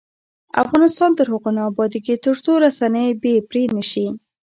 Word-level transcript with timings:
افغانستان 0.63 1.11
تر 1.17 1.25
هغو 1.33 1.49
نه 1.57 1.61
ابادیږي، 1.69 2.15
ترڅو 2.25 2.51
رسنۍ 2.63 3.07
بې 3.21 3.33
پرې 3.49 3.63
نشي. 3.77 4.07